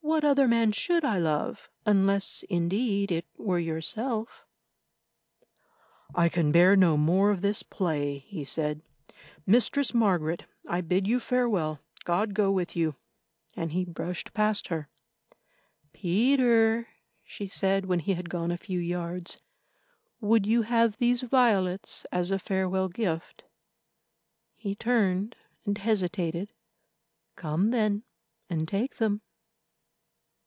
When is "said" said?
8.42-8.80, 17.46-17.84